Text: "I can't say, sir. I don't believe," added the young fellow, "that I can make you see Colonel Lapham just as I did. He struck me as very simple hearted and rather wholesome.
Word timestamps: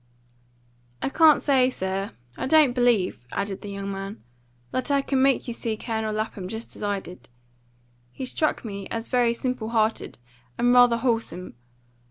"I 1.03 1.09
can't 1.09 1.43
say, 1.43 1.69
sir. 1.69 2.13
I 2.35 2.47
don't 2.47 2.73
believe," 2.73 3.23
added 3.33 3.61
the 3.61 3.69
young 3.69 3.91
fellow, 3.91 4.15
"that 4.71 4.89
I 4.89 5.03
can 5.03 5.21
make 5.21 5.47
you 5.47 5.53
see 5.53 5.77
Colonel 5.77 6.11
Lapham 6.11 6.47
just 6.47 6.75
as 6.75 6.81
I 6.81 6.99
did. 6.99 7.29
He 8.11 8.25
struck 8.25 8.65
me 8.65 8.87
as 8.87 9.09
very 9.09 9.35
simple 9.35 9.69
hearted 9.69 10.17
and 10.57 10.73
rather 10.73 10.97
wholesome. 10.97 11.53